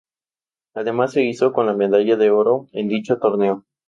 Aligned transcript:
Además 0.73 1.11
se 1.13 1.23
hizo 1.25 1.53
con 1.53 1.67
la 1.67 1.75
medalla 1.75 2.15
de 2.15 2.31
oro 2.31 2.65
en 2.71 2.87
dicho 2.87 3.19
torneo. 3.19 3.65